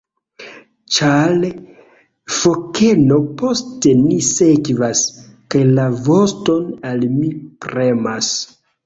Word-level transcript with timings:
Ĉar 0.95 1.35
fokeno 2.37 3.19
post 3.41 3.85
ni 3.99 4.17
sekvas, 4.29 5.03
kaj 5.55 5.63
la 5.81 5.85
voston 6.09 6.65
al 6.93 7.07
mi 7.21 7.29
premas! 7.67 8.33